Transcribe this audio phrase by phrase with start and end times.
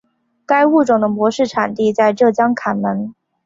[0.47, 3.13] 该物种的模式产地在浙江坎门。